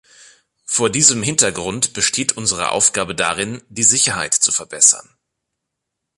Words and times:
Vor 0.65 0.89
diesem 0.89 1.21
Hintergrund 1.21 1.93
besteht 1.93 2.31
unsere 2.35 2.71
Aufgabe 2.71 3.13
darin, 3.13 3.61
die 3.69 3.83
Sicherheit 3.83 4.33
zu 4.33 4.51
verbessern. 4.51 5.07